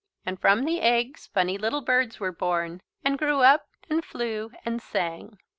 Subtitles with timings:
[0.25, 4.81] And from the eggs funny little birds were born and grew up and flew and
[4.81, 5.37] sang.